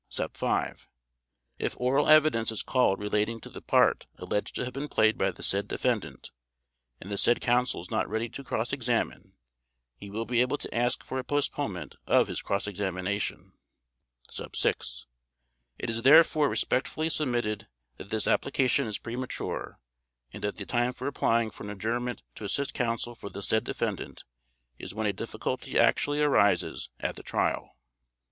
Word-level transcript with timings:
5) 0.33 0.87
If 1.59 1.79
oral 1.79 2.09
evidence 2.09 2.51
is 2.51 2.63
called 2.63 2.97
relating 2.99 3.39
to 3.41 3.51
the 3.51 3.61
part 3.61 4.07
alleged 4.15 4.55
to 4.55 4.65
have 4.65 4.73
been 4.73 4.87
played 4.87 5.15
by 5.15 5.29
the 5.29 5.43
said 5.43 5.67
defendant 5.67 6.31
and 6.99 7.11
the 7.11 7.17
said 7.17 7.39
Counsel 7.39 7.81
is 7.81 7.91
not 7.91 8.09
ready 8.09 8.27
to 8.27 8.43
cross 8.43 8.73
examine, 8.73 9.33
he 9.95 10.09
will 10.09 10.25
be 10.25 10.41
able 10.41 10.57
to 10.57 10.73
ask 10.73 11.03
for 11.03 11.19
a 11.19 11.23
postponement 11.23 11.97
of 12.07 12.29
his 12.29 12.41
cross 12.41 12.65
examination. 12.65 13.53
6) 14.31 15.05
It 15.77 15.87
is 15.91 16.01
therefore 16.01 16.49
respectfully 16.49 17.09
submitted 17.09 17.67
that 17.97 18.09
this 18.09 18.25
Application 18.25 18.87
is 18.87 18.97
premature, 18.97 19.77
and 20.33 20.43
that 20.43 20.57
the 20.57 20.65
time 20.65 20.93
for 20.93 21.05
applying 21.05 21.51
for 21.51 21.61
an 21.65 21.69
adjournment 21.69 22.23
to 22.33 22.43
assist 22.45 22.73
Counsel 22.73 23.13
for 23.13 23.29
the 23.29 23.43
said 23.43 23.63
defendant 23.65 24.23
is 24.79 24.95
when 24.95 25.05
a 25.05 25.13
difficulty 25.13 25.77
actually 25.77 26.19
arises 26.21 26.89
at 26.99 27.17
the 27.17 27.21
Trial. 27.21 27.77